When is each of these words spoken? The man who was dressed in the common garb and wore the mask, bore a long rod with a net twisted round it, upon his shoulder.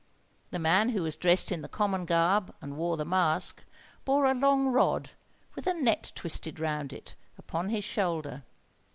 The 0.49 0.57
man 0.57 0.89
who 0.89 1.03
was 1.03 1.15
dressed 1.15 1.51
in 1.51 1.61
the 1.61 1.67
common 1.69 2.05
garb 2.05 2.55
and 2.59 2.75
wore 2.75 2.97
the 2.97 3.05
mask, 3.05 3.63
bore 4.03 4.25
a 4.25 4.33
long 4.33 4.69
rod 4.69 5.11
with 5.53 5.67
a 5.67 5.75
net 5.75 6.11
twisted 6.15 6.59
round 6.59 6.91
it, 6.91 7.13
upon 7.37 7.69
his 7.69 7.83
shoulder. 7.83 8.43